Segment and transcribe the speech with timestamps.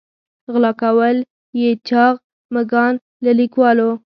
[0.51, 1.17] غلا کول
[1.61, 2.15] یې چاغ
[2.55, 3.89] مږان له کلیوالو.